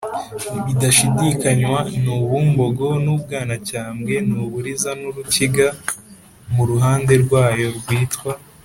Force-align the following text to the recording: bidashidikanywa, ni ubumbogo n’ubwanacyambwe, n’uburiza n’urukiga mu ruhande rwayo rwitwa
bidashidikanywa, 0.65 1.79
ni 2.01 2.09
ubumbogo 2.19 2.85
n’ubwanacyambwe, 3.03 4.13
n’uburiza 4.29 4.91
n’urukiga 5.01 5.67
mu 6.53 6.63
ruhande 6.69 7.13
rwayo 7.23 7.67
rwitwa 7.79 8.31